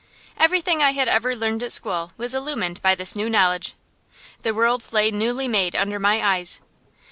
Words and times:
Everything 0.35 0.81
I 0.81 0.93
had 0.93 1.07
ever 1.07 1.35
learned 1.35 1.61
at 1.61 1.71
school 1.71 2.11
was 2.17 2.33
illumined 2.33 2.81
by 2.81 2.95
this 2.95 3.15
new 3.15 3.29
knowledge; 3.29 3.75
the 4.41 4.51
world 4.51 4.89
lay 4.91 5.11
newly 5.11 5.47
made 5.47 5.75
under 5.75 5.99
my 5.99 6.19
eyes. 6.37 6.59